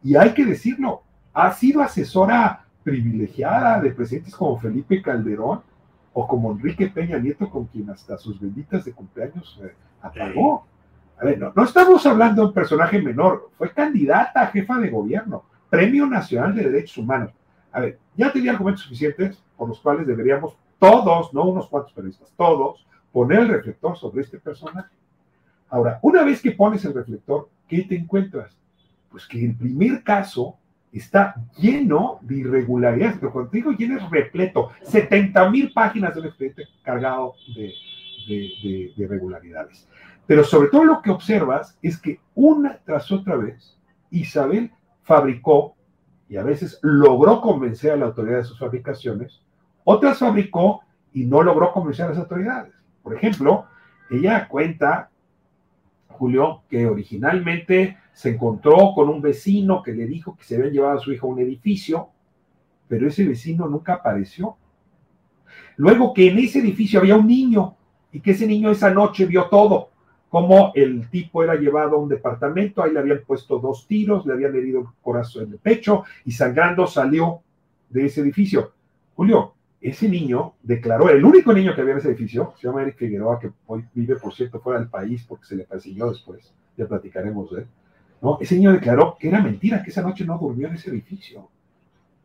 Y 0.03 0.15
hay 0.15 0.33
que 0.33 0.43
decirlo, 0.43 1.03
ha 1.33 1.51
sido 1.51 1.83
asesora 1.83 2.65
privilegiada 2.83 3.79
de 3.79 3.91
presidentes 3.91 4.35
como 4.35 4.57
Felipe 4.59 5.03
Calderón 5.03 5.61
o 6.13 6.27
como 6.27 6.51
Enrique 6.51 6.87
Peña 6.87 7.19
Nieto, 7.19 7.47
con 7.47 7.65
quien 7.65 7.91
hasta 7.91 8.17
sus 8.17 8.41
benditas 8.41 8.83
de 8.83 8.91
cumpleaños 8.91 9.61
eh, 9.63 9.75
apagó. 10.01 10.65
A 11.19 11.25
ver, 11.25 11.37
no, 11.37 11.53
no, 11.55 11.63
estamos 11.63 12.03
hablando 12.07 12.41
de 12.41 12.47
un 12.47 12.53
personaje 12.55 12.99
menor, 12.99 13.51
fue 13.59 13.71
candidata 13.71 14.41
a 14.41 14.47
jefa 14.47 14.79
de 14.79 14.89
gobierno, 14.89 15.43
Premio 15.69 16.07
Nacional 16.07 16.55
de 16.55 16.63
Derechos 16.63 16.97
Humanos. 16.97 17.31
A 17.71 17.81
ver, 17.81 17.99
ya 18.17 18.33
tenía 18.33 18.51
argumentos 18.51 18.81
suficientes 18.81 19.43
por 19.55 19.69
los 19.69 19.79
cuales 19.79 20.07
deberíamos 20.07 20.57
todos, 20.79 21.31
no 21.35 21.45
unos 21.45 21.67
cuantos 21.67 21.93
periodistas, 21.93 22.33
todos, 22.35 22.83
poner 23.11 23.39
el 23.39 23.47
reflector 23.49 23.97
sobre 23.97 24.21
este 24.21 24.39
personaje. 24.39 24.89
Ahora, 25.69 25.99
una 26.01 26.23
vez 26.23 26.41
que 26.41 26.51
pones 26.51 26.83
el 26.85 26.93
reflector, 26.93 27.49
¿qué 27.67 27.83
te 27.83 27.95
encuentras? 27.95 28.57
Pues 29.09 29.25
que 29.25 29.43
el 29.43 29.55
primer 29.55 30.03
caso 30.03 30.57
está 30.91 31.35
lleno 31.57 32.19
de 32.21 32.37
irregularidades, 32.37 33.17
pero 33.19 33.31
cuando 33.31 33.51
digo 33.51 33.71
lleno 33.71 33.97
es 33.97 34.09
repleto, 34.09 34.71
70 34.83 35.49
mil 35.49 35.71
páginas 35.71 36.13
del 36.15 36.25
expediente 36.25 36.67
cargado 36.83 37.33
de, 37.55 37.73
de 38.27 38.93
irregularidades. 38.97 39.87
Pero 40.27 40.43
sobre 40.43 40.69
todo 40.69 40.83
lo 40.83 41.01
que 41.01 41.11
observas 41.11 41.77
es 41.81 41.97
que 41.97 42.19
una 42.35 42.79
tras 42.85 43.11
otra 43.11 43.35
vez 43.35 43.77
Isabel 44.09 44.71
fabricó 45.03 45.75
y 46.29 46.37
a 46.37 46.43
veces 46.43 46.79
logró 46.81 47.41
convencer 47.41 47.91
a 47.91 47.97
la 47.97 48.05
autoridad 48.05 48.37
de 48.37 48.43
sus 48.45 48.59
fabricaciones, 48.59 49.41
otras 49.83 50.19
fabricó 50.19 50.81
y 51.13 51.25
no 51.25 51.41
logró 51.41 51.71
convencer 51.73 52.05
a 52.05 52.09
las 52.09 52.17
autoridades. 52.17 52.73
Por 53.03 53.15
ejemplo, 53.15 53.65
ella 54.09 54.47
cuenta, 54.47 55.09
Julio, 56.07 56.63
que 56.69 56.85
originalmente 56.85 57.97
se 58.13 58.29
encontró 58.31 58.93
con 58.93 59.09
un 59.09 59.21
vecino 59.21 59.81
que 59.81 59.93
le 59.93 60.05
dijo 60.05 60.35
que 60.35 60.43
se 60.43 60.55
había 60.55 60.71
llevado 60.71 60.99
a 60.99 61.01
su 61.01 61.11
hijo 61.11 61.27
a 61.27 61.31
un 61.31 61.39
edificio, 61.39 62.09
pero 62.87 63.07
ese 63.07 63.25
vecino 63.25 63.67
nunca 63.67 63.93
apareció. 63.93 64.57
Luego 65.77 66.13
que 66.13 66.29
en 66.29 66.39
ese 66.39 66.59
edificio 66.59 66.99
había 66.99 67.15
un 67.15 67.27
niño 67.27 67.75
y 68.11 68.19
que 68.19 68.31
ese 68.31 68.45
niño 68.45 68.69
esa 68.69 68.91
noche 68.91 69.25
vio 69.25 69.45
todo, 69.45 69.89
como 70.29 70.71
el 70.75 71.09
tipo 71.09 71.43
era 71.43 71.55
llevado 71.55 71.95
a 71.95 71.99
un 71.99 72.09
departamento, 72.09 72.81
ahí 72.81 72.93
le 72.93 72.99
habían 72.99 73.21
puesto 73.25 73.59
dos 73.59 73.87
tiros, 73.87 74.25
le 74.25 74.33
habían 74.33 74.55
herido 74.55 74.79
el 74.79 74.87
corazón 75.01 75.45
en 75.45 75.53
el 75.53 75.59
pecho 75.59 76.03
y 76.23 76.31
sangrando 76.31 76.87
salió 76.87 77.41
de 77.89 78.05
ese 78.05 78.21
edificio. 78.21 78.71
Julio, 79.15 79.55
ese 79.81 80.07
niño 80.07 80.53
declaró, 80.61 81.09
el 81.09 81.25
único 81.25 81.51
niño 81.53 81.73
que 81.73 81.81
había 81.81 81.93
en 81.93 81.99
ese 81.99 82.09
edificio, 82.09 82.53
se 82.59 82.67
llama 82.67 82.83
Eric 82.83 82.97
Figueroa, 82.97 83.39
que 83.39 83.51
hoy 83.65 83.83
vive, 83.93 84.15
por 84.15 84.33
cierto, 84.33 84.59
fuera 84.59 84.79
del 84.79 84.89
país 84.89 85.25
porque 85.27 85.45
se 85.45 85.55
le 85.55 85.63
persiguió 85.63 86.09
después, 86.09 86.53
ya 86.77 86.87
platicaremos 86.87 87.51
de 87.51 87.61
él. 87.61 87.67
¿no? 88.21 88.37
Ese 88.39 88.55
niño 88.55 88.71
declaró 88.71 89.17
que 89.19 89.27
era 89.27 89.41
mentira, 89.41 89.81
que 89.83 89.89
esa 89.89 90.03
noche 90.03 90.23
no 90.23 90.37
durmió 90.37 90.67
en 90.67 90.75
ese 90.75 90.91
edificio, 90.91 91.49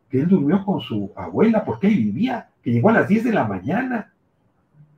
que 0.09 0.19
él 0.19 0.27
durmió 0.27 0.63
con 0.63 0.79
su 0.79 1.11
abuela 1.15 1.65
porque 1.65 1.87
ahí 1.87 1.95
vivía, 1.95 2.49
que 2.61 2.71
llegó 2.71 2.89
a 2.89 2.93
las 2.93 3.07
10 3.07 3.23
de 3.23 3.33
la 3.33 3.45
mañana. 3.45 4.13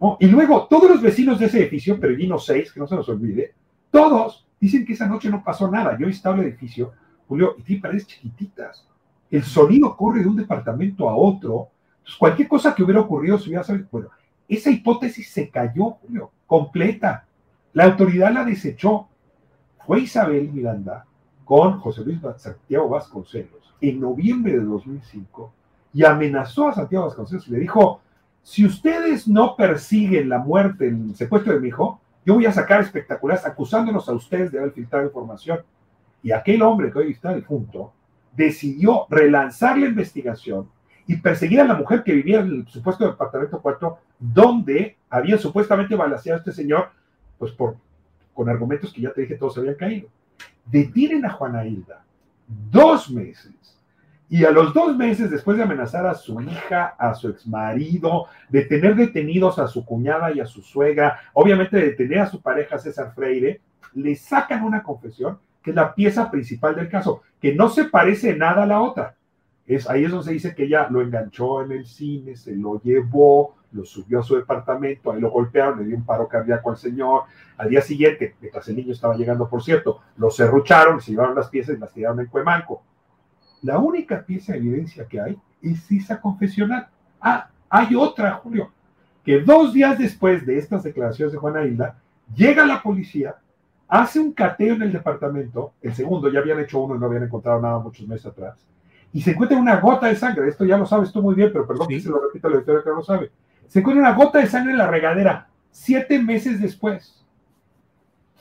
¿no? 0.01 0.17
Y 0.19 0.27
luego 0.27 0.67
todos 0.67 0.89
los 0.89 1.01
vecinos 1.01 1.39
de 1.39 1.45
ese 1.45 1.61
edificio, 1.61 1.97
vino 1.97 2.37
seis, 2.37 2.73
que 2.73 2.79
no 2.79 2.87
se 2.87 2.95
nos 2.95 3.07
olvide, 3.07 3.53
todos 3.89 4.47
dicen 4.59 4.85
que 4.85 4.93
esa 4.93 5.07
noche 5.07 5.29
no 5.29 5.43
pasó 5.43 5.69
nada. 5.69 5.97
Yo 5.97 6.07
en 6.07 6.39
el 6.39 6.45
edificio, 6.45 6.91
Julio, 7.27 7.55
y 7.57 7.63
tiene 7.63 7.81
paredes 7.81 8.07
chiquititas. 8.07 8.85
El 9.31 9.43
sonido 9.43 9.95
corre 9.95 10.21
de 10.21 10.27
un 10.27 10.35
departamento 10.35 11.09
a 11.09 11.15
otro. 11.15 11.69
Entonces, 12.09 12.17
cualquier 12.17 12.47
cosa 12.47 12.73
que 12.73 12.83
hubiera 12.83 13.01
ocurrido 13.01 13.37
se 13.37 13.49
hubiera 13.49 13.63
sabido. 13.63 13.87
Bueno, 13.91 14.09
esa 14.47 14.71
hipótesis 14.71 15.29
se 15.29 15.49
cayó, 15.49 15.91
Julio, 15.91 16.31
completa. 16.47 17.25
La 17.73 17.85
autoridad 17.85 18.33
la 18.33 18.43
desechó 18.43 19.07
fue 19.85 20.01
Isabel 20.01 20.51
Miranda 20.51 21.05
con 21.45 21.79
José 21.79 22.03
Luis 22.03 22.19
Santiago 22.37 22.89
Vasconcelos 22.89 23.75
en 23.81 23.99
noviembre 23.99 24.53
de 24.53 24.63
2005 24.63 25.53
y 25.93 26.03
amenazó 26.03 26.69
a 26.69 26.73
Santiago 26.73 27.05
Vasconcelos 27.05 27.47
y 27.47 27.51
le 27.51 27.59
dijo, 27.59 28.01
si 28.41 28.65
ustedes 28.65 29.27
no 29.27 29.55
persiguen 29.55 30.29
la 30.29 30.39
muerte, 30.39 30.87
el 30.87 31.15
secuestro 31.15 31.53
de 31.53 31.59
mi 31.59 31.67
hijo, 31.67 32.01
yo 32.25 32.35
voy 32.35 32.47
a 32.47 32.51
sacar 32.51 32.81
espectaculares 32.81 33.45
acusándonos 33.45 34.09
a 34.09 34.13
ustedes 34.13 34.51
de 34.51 34.59
haber 34.59 34.71
filtrado 34.71 35.05
información. 35.05 35.59
Y 36.23 36.31
aquel 36.31 36.61
hombre 36.63 36.91
que 36.91 36.99
hoy 36.99 37.11
está 37.11 37.33
difunto 37.33 37.93
decidió 38.35 39.05
relanzar 39.09 39.77
la 39.77 39.87
investigación 39.87 40.69
y 41.09 41.17
perseguir 41.17 41.59
a 41.59 41.63
la 41.63 41.73
mujer 41.73 42.03
que 42.03 42.13
vivía 42.13 42.39
en 42.41 42.51
el 42.51 42.67
supuesto 42.67 43.03
departamento 43.03 43.59
4, 43.59 43.97
donde 44.19 44.95
había 45.09 45.39
supuestamente 45.39 45.95
balaseado 45.95 46.37
a 46.37 46.39
este 46.41 46.51
señor, 46.51 46.91
pues 47.39 47.51
por 47.51 47.77
con 48.31 48.47
argumentos 48.47 48.93
que 48.93 49.01
ya 49.01 49.11
te 49.11 49.21
dije 49.21 49.33
todos 49.33 49.57
habían 49.57 49.73
caído. 49.73 50.07
Detienen 50.65 51.25
a 51.25 51.31
Juana 51.31 51.65
Hilda 51.65 52.03
dos 52.47 53.09
meses. 53.09 53.55
Y 54.29 54.45
a 54.45 54.51
los 54.51 54.71
dos 54.71 54.95
meses, 54.95 55.31
después 55.31 55.57
de 55.57 55.63
amenazar 55.63 56.05
a 56.05 56.13
su 56.13 56.39
hija, 56.41 56.93
a 56.99 57.15
su 57.15 57.29
exmarido, 57.29 58.27
de 58.47 58.65
tener 58.65 58.95
detenidos 58.95 59.57
a 59.57 59.67
su 59.67 59.83
cuñada 59.83 60.31
y 60.31 60.39
a 60.39 60.45
su 60.45 60.61
suegra, 60.61 61.21
obviamente 61.33 61.75
de 61.75 61.85
detener 61.87 62.19
a 62.19 62.27
su 62.27 62.39
pareja 62.39 62.77
César 62.77 63.13
Freire, 63.15 63.61
le 63.95 64.15
sacan 64.15 64.63
una 64.63 64.83
confesión 64.83 65.39
que 65.63 65.71
es 65.71 65.75
la 65.75 65.95
pieza 65.95 66.29
principal 66.29 66.75
del 66.75 66.87
caso, 66.87 67.23
que 67.41 67.55
no 67.55 67.67
se 67.67 67.85
parece 67.85 68.35
nada 68.35 68.61
a 68.61 68.67
la 68.67 68.79
otra. 68.79 69.15
Es, 69.69 69.87
ahí 69.87 70.03
es 70.03 70.25
se 70.25 70.31
dice 70.31 70.55
que 70.55 70.63
ella 70.63 70.87
lo 70.89 70.99
enganchó 70.99 71.61
en 71.61 71.71
el 71.73 71.85
cine, 71.85 72.35
se 72.35 72.55
lo 72.55 72.81
llevó, 72.81 73.55
lo 73.71 73.85
subió 73.85 74.21
a 74.21 74.23
su 74.23 74.35
departamento, 74.35 75.11
ahí 75.11 75.21
lo 75.21 75.29
golpearon, 75.29 75.77
le 75.77 75.85
dio 75.85 75.95
un 75.95 76.03
paro 76.03 76.27
cardíaco 76.27 76.71
al 76.71 76.77
señor. 76.77 77.25
Al 77.55 77.69
día 77.69 77.79
siguiente, 77.79 78.35
mientras 78.41 78.67
el 78.67 78.77
niño 78.77 78.93
estaba 78.93 79.15
llegando, 79.15 79.47
por 79.47 79.61
cierto, 79.61 80.01
lo 80.17 80.31
cerrucharon, 80.31 80.99
se 80.99 81.11
llevaron 81.11 81.35
las 81.35 81.49
piezas 81.49 81.75
y 81.75 81.79
las 81.79 81.93
tiraron 81.93 82.19
en 82.19 82.25
Cuemanco. 82.25 82.81
La 83.61 83.77
única 83.77 84.25
pieza 84.25 84.53
de 84.53 84.57
evidencia 84.57 85.07
que 85.07 85.21
hay 85.21 85.37
es 85.61 85.91
esa 85.91 86.19
confesional. 86.19 86.87
Ah, 87.21 87.51
hay 87.69 87.93
otra, 87.93 88.31
Julio, 88.37 88.71
que 89.23 89.39
dos 89.39 89.71
días 89.71 89.99
después 89.99 90.47
de 90.47 90.57
estas 90.57 90.81
declaraciones 90.81 91.31
de 91.31 91.37
Juana 91.37 91.63
Hilda, 91.63 91.95
llega 92.33 92.65
la 92.65 92.81
policía, 92.81 93.35
hace 93.87 94.19
un 94.19 94.33
cateo 94.33 94.73
en 94.73 94.81
el 94.81 94.91
departamento, 94.91 95.73
el 95.83 95.93
segundo, 95.93 96.31
ya 96.31 96.39
habían 96.39 96.59
hecho 96.59 96.79
uno 96.79 96.95
y 96.95 96.99
no 96.99 97.05
habían 97.05 97.21
encontrado 97.21 97.61
nada 97.61 97.77
muchos 97.77 98.07
meses 98.07 98.25
atrás, 98.25 98.65
y 99.11 99.21
se 99.21 99.31
encuentra 99.31 99.57
una 99.57 99.79
gota 99.79 100.07
de 100.07 100.15
sangre, 100.15 100.47
esto 100.47 100.65
ya 100.65 100.77
lo 100.77 100.85
sabes 100.85 101.11
tú 101.11 101.21
muy 101.21 101.35
bien, 101.35 101.49
pero 101.51 101.65
perdón 101.65 101.87
que 101.87 101.99
se 101.99 102.09
lo 102.09 102.21
repita 102.21 102.49
la 102.49 102.59
historia 102.59 102.83
que 102.83 102.89
no 102.89 102.97
lo 102.97 103.03
sabe, 103.03 103.31
se 103.67 103.79
encuentra 103.79 104.01
una 104.01 104.15
gota 104.15 104.39
de 104.39 104.47
sangre 104.47 104.71
en 104.71 104.77
la 104.77 104.87
regadera, 104.87 105.47
siete 105.71 106.19
meses 106.19 106.61
después. 106.61 107.25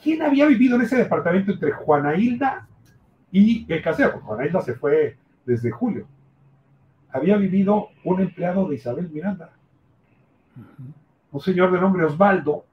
¿Quién 0.01 0.21
había 0.21 0.45
vivido 0.45 0.75
en 0.75 0.83
ese 0.83 0.97
departamento 0.97 1.51
entre 1.51 1.71
Juana 1.71 2.15
Hilda 2.15 2.67
y 3.31 3.71
el 3.71 3.81
casero? 3.81 4.21
Juana 4.21 4.45
Hilda 4.45 4.61
se 4.61 4.75
fue 4.75 5.17
desde 5.45 5.71
julio. 5.71 6.07
Había 7.11 7.37
vivido 7.37 7.89
un 8.03 8.21
empleado 8.21 8.67
de 8.67 8.75
Isabel 8.75 9.09
Miranda, 9.09 9.51
un 11.31 11.41
señor 11.41 11.71
de 11.71 11.81
nombre 11.81 12.05
Osvaldo, 12.05 12.65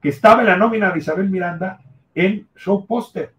que 0.00 0.08
estaba 0.08 0.40
en 0.40 0.48
la 0.48 0.56
nómina 0.56 0.90
de 0.90 0.98
Isabel 0.98 1.30
Miranda 1.30 1.80
en 2.14 2.48
Show 2.56 2.86
Poster. 2.86 3.32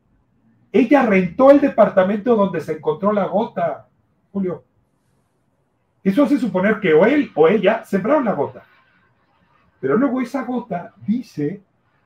Ella 0.72 1.05
rentó 1.05 1.51
el 1.51 1.60
departamento 1.60 2.36
donde 2.36 2.62
se 2.62 2.74
encontró 2.74 3.12
la 3.12 3.25
gota, 3.25 3.88
Julio. 4.34 4.63
Eso 6.04 6.24
hace 6.24 6.40
suponer 6.40 6.80
que 6.80 6.94
o 6.94 7.06
él 7.06 7.32
o 7.36 7.48
ella 7.48 7.86
sembraron 7.86 8.25
la 8.25 8.34
gota. 8.34 8.63
Pero 9.80 9.96
luego 9.96 10.20
esa 10.20 10.44
gota 10.44 10.94
dice 11.06 11.62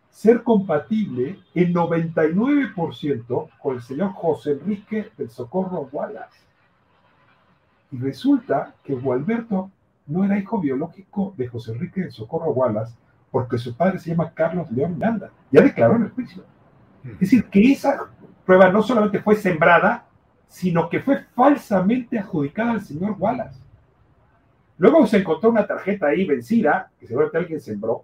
ser 0.10 0.44
compatible 0.44 1.40
en 1.56 1.74
99% 1.74 3.50
con 3.60 3.76
el 3.76 3.82
señor 3.82 4.12
José 4.14 4.52
Enrique 4.52 5.10
del 5.18 5.30
Socorro 5.30 5.88
Wallace. 5.92 6.40
Y 7.92 7.98
resulta 7.98 8.76
que 8.84 8.94
Gualberto 8.94 9.72
no 10.08 10.26
era 10.26 10.38
hijo 10.38 10.60
biológico 10.60 11.34
de 11.38 11.48
José 11.48 11.72
Enrique 11.72 12.02
del 12.02 12.12
Socorro 12.12 12.52
Wallace, 12.52 12.96
porque 13.32 13.58
su 13.58 13.76
padre 13.76 14.00
se 14.00 14.10
llama 14.10 14.32
Carlos 14.34 14.70
León 14.72 14.96
Miranda. 14.96 15.32
Ya 15.52 15.62
declaró 15.62 15.96
en 15.96 16.04
el 16.04 16.10
juicio. 16.10 16.44
Es 17.04 17.20
decir, 17.20 17.46
que 17.46 17.72
esa 17.72 18.10
prueba 18.46 18.70
no 18.70 18.82
solamente 18.82 19.20
fue 19.20 19.36
sembrada, 19.36 20.07
sino 20.48 20.90
que 20.90 21.00
fue 21.02 21.24
falsamente 21.36 22.18
adjudicada 22.20 22.72
al 22.72 22.82
señor 22.82 23.16
Wallace. 23.20 23.60
Luego 24.78 25.06
se 25.08 25.18
encontró 25.18 25.50
una 25.50 25.66
tarjeta 25.66 26.08
ahí 26.08 26.26
vencida, 26.26 26.92
que 27.00 27.08
seguramente 27.08 27.38
alguien 27.38 27.60
sembró, 27.60 28.04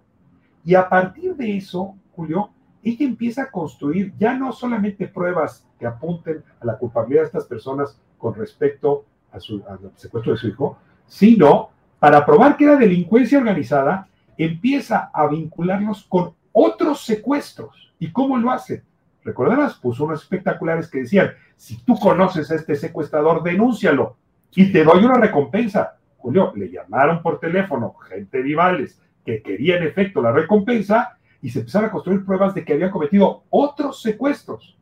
y 0.64 0.74
a 0.74 0.88
partir 0.88 1.36
de 1.36 1.56
eso, 1.56 1.94
Julio, 2.16 2.50
ella 2.82 3.06
empieza 3.06 3.42
a 3.42 3.50
construir 3.50 4.12
ya 4.18 4.34
no 4.34 4.52
solamente 4.52 5.06
pruebas 5.08 5.66
que 5.78 5.86
apunten 5.86 6.42
a 6.60 6.66
la 6.66 6.78
culpabilidad 6.78 7.22
de 7.22 7.26
estas 7.26 7.46
personas 7.46 7.98
con 8.18 8.34
respecto 8.34 9.04
a 9.32 9.40
su, 9.40 9.62
al 9.68 9.90
secuestro 9.96 10.32
de 10.32 10.38
su 10.38 10.48
hijo, 10.48 10.78
sino 11.06 11.70
para 11.98 12.24
probar 12.24 12.56
que 12.56 12.64
era 12.64 12.76
delincuencia 12.76 13.38
organizada, 13.38 14.08
empieza 14.36 15.10
a 15.12 15.26
vincularlos 15.28 16.04
con 16.04 16.34
otros 16.52 17.04
secuestros. 17.04 17.92
¿Y 17.98 18.10
cómo 18.12 18.36
lo 18.36 18.50
hace? 18.50 18.82
Recordarás, 19.24 19.74
puso 19.74 20.04
unos 20.04 20.22
espectaculares 20.22 20.88
que 20.88 21.00
decían, 21.00 21.32
si 21.56 21.82
tú 21.82 21.98
conoces 21.98 22.50
a 22.50 22.56
este 22.56 22.74
secuestrador, 22.74 23.42
denúncialo 23.42 24.16
y 24.54 24.70
te 24.70 24.84
doy 24.84 25.04
una 25.04 25.16
recompensa. 25.16 25.96
Julio, 26.18 26.52
le 26.54 26.70
llamaron 26.70 27.22
por 27.22 27.40
teléfono 27.40 27.94
gente 28.08 28.40
rivales 28.42 29.00
que 29.24 29.42
querían 29.42 29.82
en 29.82 29.88
efecto 29.88 30.20
la 30.20 30.32
recompensa 30.32 31.18
y 31.40 31.50
se 31.50 31.60
empezaron 31.60 31.88
a 31.88 31.92
construir 31.92 32.24
pruebas 32.24 32.54
de 32.54 32.64
que 32.64 32.74
había 32.74 32.90
cometido 32.90 33.44
otros 33.50 34.02
secuestros. 34.02 34.78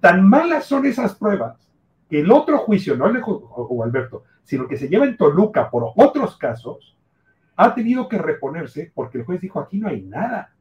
Tan 0.00 0.28
malas 0.28 0.64
son 0.64 0.86
esas 0.86 1.14
pruebas 1.14 1.68
que 2.08 2.20
el 2.20 2.32
otro 2.32 2.58
juicio, 2.58 2.96
no 2.96 3.06
el 3.06 3.14
de 3.14 3.22
Alberto, 3.84 4.24
sino 4.42 4.66
que 4.66 4.76
se 4.76 4.88
lleva 4.88 5.04
en 5.04 5.16
Toluca 5.16 5.70
por 5.70 5.92
otros 5.94 6.36
casos, 6.36 6.96
ha 7.54 7.74
tenido 7.74 8.08
que 8.08 8.18
reponerse 8.18 8.90
porque 8.94 9.18
el 9.18 9.24
juez 9.24 9.40
dijo 9.40 9.60
aquí 9.60 9.78
no 9.78 9.88
hay 9.88 10.02
nada. 10.02 10.52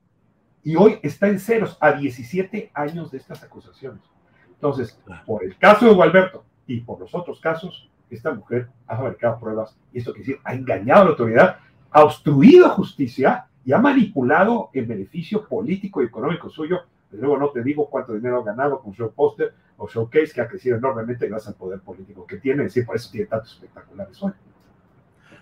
Y 0.63 0.75
hoy 0.75 0.99
está 1.03 1.27
en 1.27 1.39
ceros 1.39 1.77
a 1.79 1.93
17 1.93 2.71
años 2.73 3.11
de 3.11 3.17
estas 3.17 3.43
acusaciones. 3.43 4.01
Entonces, 4.49 4.99
por 5.25 5.43
el 5.43 5.57
caso 5.57 5.85
de 5.85 5.93
Gualberto 5.93 6.43
y 6.67 6.81
por 6.81 6.99
los 6.99 7.15
otros 7.15 7.39
casos, 7.39 7.89
esta 8.09 8.33
mujer 8.33 8.67
ha 8.87 8.97
fabricado 8.97 9.39
pruebas 9.39 9.77
y 9.93 9.99
esto 9.99 10.11
quiere 10.11 10.27
decir, 10.27 10.41
ha 10.43 10.53
engañado 10.53 11.01
a 11.01 11.03
la 11.05 11.09
autoridad, 11.11 11.59
ha 11.91 12.03
obstruido 12.03 12.69
justicia 12.69 13.47
y 13.63 13.71
ha 13.71 13.77
manipulado 13.77 14.69
el 14.73 14.85
beneficio 14.85 15.47
político 15.47 16.01
y 16.01 16.05
económico 16.05 16.49
suyo. 16.49 16.81
Desde 17.09 17.25
luego 17.25 17.39
no 17.39 17.49
te 17.49 17.63
digo 17.63 17.89
cuánto 17.89 18.13
dinero 18.13 18.41
ha 18.41 18.43
ganado 18.43 18.81
con 18.81 18.93
Show 18.93 19.13
Poster 19.13 19.53
o 19.77 19.87
Showcase, 19.87 20.33
que 20.33 20.41
ha 20.41 20.47
crecido 20.47 20.77
enormemente 20.77 21.27
gracias 21.27 21.49
al 21.49 21.55
poder 21.55 21.79
político 21.79 22.25
que 22.27 22.37
tiene, 22.37 22.63
es 22.65 22.73
decir, 22.73 22.85
por 22.85 22.95
eso 22.95 23.09
tiene 23.11 23.27
tantos 23.27 23.53
espectaculares 23.53 24.21
hoy. 24.21 24.33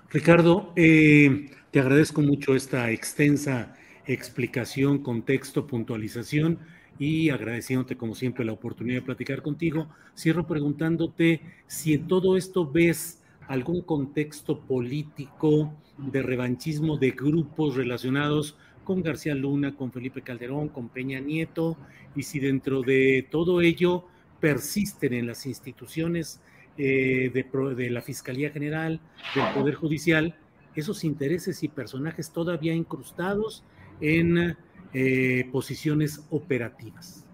Ricardo, 0.09 0.71
eh, 0.75 1.51
te 1.71 1.79
agradezco 1.79 2.21
mucho 2.21 2.55
esta 2.55 2.91
extensa 2.91 3.75
explicación, 4.07 4.99
contexto, 4.99 5.67
puntualización 5.67 6.59
y 6.97 7.29
agradeciéndote 7.29 7.97
como 7.97 8.15
siempre 8.15 8.45
la 8.45 8.53
oportunidad 8.53 9.01
de 9.01 9.05
platicar 9.05 9.41
contigo. 9.41 9.89
Cierro 10.17 10.47
preguntándote 10.47 11.41
si 11.67 11.93
en 11.93 12.07
todo 12.07 12.37
esto 12.37 12.69
ves 12.69 13.21
algún 13.47 13.81
contexto 13.81 14.59
político 14.61 15.73
de 15.97 16.21
revanchismo 16.21 16.97
de 16.97 17.11
grupos 17.11 17.75
relacionados 17.75 18.57
con 18.83 19.03
García 19.03 19.35
Luna, 19.35 19.75
con 19.75 19.91
Felipe 19.91 20.21
Calderón, 20.21 20.69
con 20.69 20.89
Peña 20.89 21.19
Nieto, 21.19 21.77
y 22.15 22.23
si 22.23 22.39
dentro 22.39 22.81
de 22.81 23.27
todo 23.29 23.61
ello 23.61 24.05
persisten 24.39 25.13
en 25.13 25.27
las 25.27 25.45
instituciones 25.45 26.39
eh, 26.77 27.31
de, 27.33 27.89
la 27.89 28.01
Fiscalía 28.01 28.49
General, 28.51 28.99
del 29.35 29.53
Poder 29.53 29.75
Judicial, 29.75 30.35
esos 30.75 31.03
intereses 31.03 31.63
y 31.63 31.67
personajes 31.67 32.31
todavía 32.31 32.73
incrustados 32.73 33.63
en 34.01 34.57
eh, 34.93 35.49
posiciones 35.51 36.25
operativas. 36.29 37.25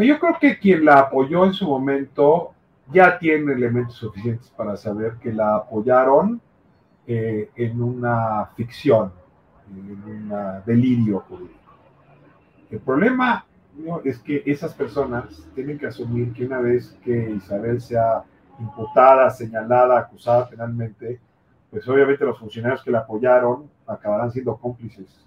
Yo 0.00 0.18
creo 0.18 0.36
que 0.40 0.58
quien 0.58 0.84
la 0.84 1.00
apoyó 1.00 1.44
en 1.44 1.52
su 1.52 1.66
momento 1.66 2.52
ya 2.92 3.18
tiene 3.18 3.52
elementos 3.52 3.96
suficientes 3.96 4.50
para 4.50 4.76
saber 4.76 5.14
que 5.20 5.32
la 5.32 5.56
apoyaron 5.56 6.40
eh, 7.06 7.50
en 7.56 7.82
una 7.82 8.46
ficción, 8.56 9.12
en 9.68 9.90
un 10.04 10.32
delirio 10.64 11.20
jurídico. 11.28 11.58
El 12.70 12.78
problema 12.80 13.44
es 14.04 14.18
que 14.18 14.42
esas 14.46 14.74
personas 14.74 15.48
tienen 15.54 15.78
que 15.78 15.86
asumir 15.86 16.32
que 16.32 16.46
una 16.46 16.60
vez 16.60 16.96
que 17.02 17.30
Isabel 17.30 17.80
sea 17.80 18.22
imputada, 18.58 19.30
señalada, 19.30 19.98
acusada 19.98 20.48
penalmente, 20.48 21.20
pues 21.70 21.88
obviamente 21.88 22.24
los 22.24 22.38
funcionarios 22.38 22.82
que 22.82 22.90
la 22.90 23.00
apoyaron 23.00 23.70
acabarán 23.86 24.30
siendo 24.30 24.56
cómplices. 24.56 25.26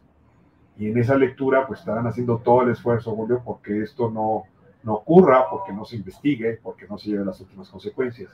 Y 0.78 0.88
en 0.88 0.98
esa 0.98 1.16
lectura 1.16 1.68
pues 1.68 1.80
estarán 1.80 2.08
haciendo 2.08 2.38
todo 2.40 2.64
el 2.64 2.72
esfuerzo, 2.72 3.16
Julio, 3.16 3.42
porque 3.44 3.84
esto 3.84 4.10
no, 4.10 4.44
no 4.84 4.94
ocurra, 4.96 5.50
porque 5.50 5.72
no 5.72 5.86
se 5.86 5.98
investigue, 5.98 6.60
porque 6.62 6.88
no 6.88 6.98
se 6.98 7.10
lleve 7.10 7.26
las 7.26 7.40
últimas 7.40 7.70
consecuencias. 7.70 8.32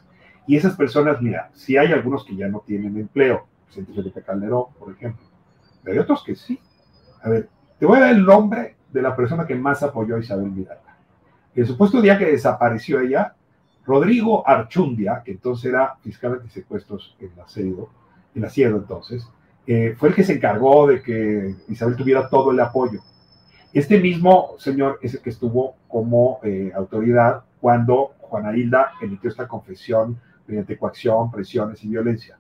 Y 0.48 0.56
esas 0.56 0.76
personas, 0.76 1.22
mira, 1.22 1.52
si 1.54 1.78
hay 1.78 1.92
algunos 1.92 2.26
que 2.26 2.36
ya 2.36 2.48
no 2.48 2.62
tienen 2.62 2.98
empleo, 2.98 3.46
presidente 3.66 3.94
Felipe 3.94 4.24
Calderón, 4.24 4.66
por 4.78 4.92
ejemplo, 4.92 5.26
pero 5.84 5.94
hay 5.94 6.00
otros 6.00 6.24
que 6.24 6.36
sí. 6.36 6.60
A 7.22 7.30
ver, 7.30 7.50
te 7.78 7.86
voy 7.86 7.98
a 7.98 8.02
dar 8.02 8.16
el 8.16 8.26
nombre 8.26 8.76
de 8.92 9.02
la 9.02 9.16
persona 9.16 9.46
que 9.46 9.56
más 9.56 9.84
apoyó 9.84 10.16
a 10.16 10.20
Isabel 10.20 10.50
Miranda. 10.50 10.98
El 11.54 11.68
supuesto 11.68 12.02
día 12.02 12.18
que 12.18 12.26
desapareció 12.26 13.00
ella, 13.00 13.36
Rodrigo 13.86 14.48
Archundia, 14.48 15.22
que 15.24 15.32
entonces 15.32 15.66
era 15.66 15.96
fiscal 16.02 16.42
de 16.42 16.50
secuestros 16.50 17.16
en 17.20 17.32
la 17.36 17.48
CEDO, 17.48 17.90
CIEDO 18.50 18.78
entonces, 18.78 19.28
eh, 19.72 19.96
fue 20.00 20.10
el 20.10 20.16
que 20.16 20.24
se 20.24 20.34
encargó 20.34 20.88
de 20.88 21.00
que 21.04 21.54
Isabel 21.68 21.96
tuviera 21.96 22.28
todo 22.28 22.50
el 22.50 22.60
apoyo. 22.60 23.02
Este 23.72 24.00
mismo 24.00 24.56
señor 24.58 24.98
es 25.00 25.14
el 25.14 25.22
que 25.22 25.30
estuvo 25.30 25.76
como 25.88 26.40
eh, 26.42 26.72
autoridad 26.76 27.44
cuando 27.62 28.16
Juana 28.18 28.58
Hilda 28.58 28.94
emitió 29.00 29.30
esta 29.30 29.48
confesión 29.48 30.20
mediante 30.48 30.76
coacción, 30.76 31.30
presiones 31.30 31.84
y 31.84 31.90
violencia. 31.90 32.40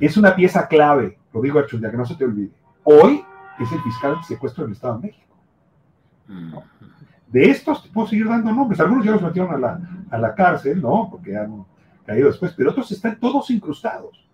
Es 0.00 0.16
una 0.16 0.34
pieza 0.34 0.66
clave, 0.66 1.18
Rodrigo 1.30 1.58
Archundia, 1.58 1.90
que 1.90 1.96
no 1.98 2.06
se 2.06 2.14
te 2.14 2.24
olvide. 2.24 2.52
Hoy 2.84 3.22
es 3.60 3.70
el 3.70 3.82
fiscal 3.82 4.16
de 4.16 4.22
secuestro 4.22 4.64
del 4.64 4.72
Estado 4.72 4.98
de 4.98 5.08
México. 5.08 6.64
De 7.26 7.50
estos 7.50 7.86
puedo 7.88 8.08
seguir 8.08 8.26
dando 8.26 8.50
nombres. 8.50 8.80
Algunos 8.80 9.04
ya 9.04 9.12
los 9.12 9.20
metieron 9.20 9.52
a 9.52 9.58
la, 9.58 9.80
a 10.10 10.16
la 10.16 10.34
cárcel, 10.34 10.80
¿no? 10.80 11.08
Porque 11.10 11.36
han 11.36 11.66
caído 12.06 12.28
después, 12.28 12.54
pero 12.56 12.70
otros 12.70 12.90
están 12.92 13.20
todos 13.20 13.50
incrustados, 13.50 14.26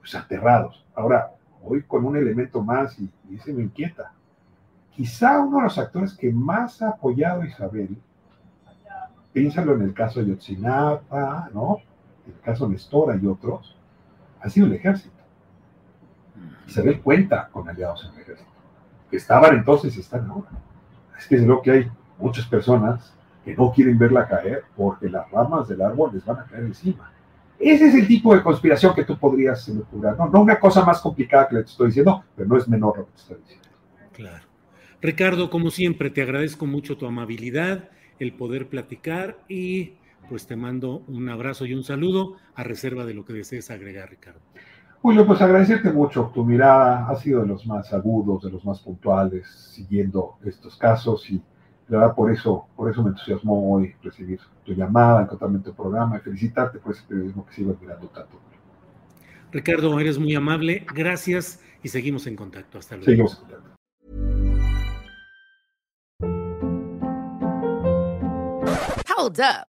pues 0.00 0.14
aterrados. 0.14 0.82
Ahora, 0.94 1.35
hoy 1.62 1.82
con 1.82 2.04
un 2.04 2.16
elemento 2.16 2.62
más 2.62 2.98
y, 2.98 3.10
ese 3.34 3.52
me 3.52 3.62
inquieta. 3.62 4.12
Quizá 4.90 5.40
uno 5.40 5.58
de 5.58 5.64
los 5.64 5.78
actores 5.78 6.14
que 6.14 6.32
más 6.32 6.80
ha 6.80 6.90
apoyado 6.90 7.42
a 7.42 7.46
Isabel, 7.46 7.96
piénsalo 9.32 9.74
en 9.74 9.82
el 9.82 9.92
caso 9.92 10.20
de 10.20 10.28
Yotzinapa, 10.28 11.50
¿no? 11.52 11.78
El 12.26 12.40
caso 12.40 12.68
Nestora 12.68 13.16
y 13.16 13.26
otros, 13.26 13.76
ha 14.40 14.48
sido 14.48 14.66
el 14.66 14.72
ejército. 14.72 15.14
Isabel 16.66 17.00
cuenta 17.02 17.48
con 17.48 17.68
aliados 17.68 18.04
en 18.08 18.14
el 18.14 18.22
ejército, 18.22 18.50
que 19.10 19.16
estaban 19.16 19.54
entonces 19.54 19.96
y 19.96 20.00
están 20.00 20.28
ahora 20.30 20.50
es 21.18 21.26
que 21.26 21.36
es 21.36 21.42
lo 21.42 21.62
que 21.62 21.70
hay 21.70 21.90
muchas 22.18 22.46
personas 22.46 23.12
que 23.44 23.54
no 23.54 23.72
quieren 23.72 23.98
verla 23.98 24.28
caer 24.28 24.64
porque 24.76 25.08
las 25.08 25.30
ramas 25.30 25.68
del 25.68 25.82
árbol 25.82 26.10
les 26.12 26.24
van 26.24 26.40
a 26.40 26.44
caer 26.44 26.64
encima. 26.64 27.10
Ese 27.58 27.88
es 27.88 27.94
el 27.94 28.06
tipo 28.06 28.34
de 28.34 28.42
conspiración 28.42 28.94
que 28.94 29.04
tú 29.04 29.16
podrías 29.18 29.66
elucubrar. 29.68 30.16
No, 30.18 30.28
no 30.28 30.42
una 30.42 30.60
cosa 30.60 30.84
más 30.84 31.00
complicada 31.00 31.48
que 31.48 31.54
le 31.56 31.60
estoy 31.62 31.88
diciendo, 31.88 32.24
pero 32.34 32.48
no 32.48 32.56
es 32.56 32.68
menor 32.68 32.98
lo 32.98 33.06
que 33.06 33.12
te 33.12 33.18
estoy 33.18 33.36
diciendo. 33.38 33.68
Claro. 34.12 34.44
Ricardo, 35.00 35.50
como 35.50 35.70
siempre, 35.70 36.10
te 36.10 36.22
agradezco 36.22 36.66
mucho 36.66 36.96
tu 36.96 37.06
amabilidad, 37.06 37.90
el 38.18 38.32
poder 38.32 38.68
platicar 38.68 39.38
y 39.48 39.94
pues 40.28 40.46
te 40.46 40.56
mando 40.56 41.04
un 41.06 41.28
abrazo 41.28 41.66
y 41.66 41.74
un 41.74 41.84
saludo 41.84 42.36
a 42.54 42.64
reserva 42.64 43.04
de 43.04 43.14
lo 43.14 43.24
que 43.24 43.32
desees 43.32 43.70
agregar, 43.70 44.10
Ricardo. 44.10 44.40
Julio, 45.00 45.26
pues 45.26 45.40
agradecerte 45.40 45.92
mucho. 45.92 46.32
Tu 46.34 46.44
mirada 46.44 47.08
ha 47.08 47.16
sido 47.16 47.42
de 47.42 47.46
los 47.46 47.66
más 47.66 47.92
agudos, 47.92 48.42
de 48.42 48.50
los 48.50 48.64
más 48.64 48.80
puntuales, 48.80 49.46
siguiendo 49.48 50.38
estos 50.44 50.76
casos 50.76 51.30
y 51.30 51.40
la 51.88 51.98
verdad 51.98 52.14
por 52.14 52.32
eso, 52.32 52.66
por 52.74 52.90
eso 52.90 53.02
me 53.02 53.10
entusiasmó 53.10 53.72
hoy 53.72 53.94
recibir 54.02 54.40
tu 54.64 54.72
llamada, 54.72 55.22
encontrarme 55.22 55.58
en 55.58 55.62
tu 55.62 55.74
programa 55.74 56.16
y 56.18 56.20
felicitarte 56.20 56.78
por 56.78 56.92
ese 56.92 57.02
periodismo 57.06 57.46
que 57.46 57.54
sigo 57.54 57.72
admirando 57.72 58.08
tanto. 58.08 58.40
Ricardo, 59.52 59.98
eres 60.00 60.18
muy 60.18 60.34
amable, 60.34 60.84
gracias 60.92 61.62
y 61.82 61.88
seguimos 61.88 62.26
en 62.26 62.36
contacto. 62.36 62.78
Hasta 62.78 62.96
luego. 62.96 63.06
Seguimos 63.06 63.32
en 63.32 63.38
contacto. 63.40 63.76
Hold 69.16 69.40
up. 69.40 69.75